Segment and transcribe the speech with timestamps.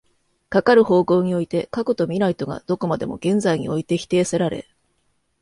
[0.49, 4.67] かかる方向において過去と未来とがどこまでも現在において否定せられ、